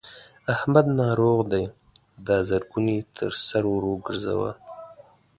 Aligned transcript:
احمد 0.53 0.85
ناروغ 0.99 1.39
دی؛ 1.51 1.63
دا 2.27 2.37
زرګون 2.49 2.85
يې 2.93 2.99
تر 3.15 3.31
سر 3.47 3.63
ور 3.71 3.83
ګورځوه. 4.05 4.51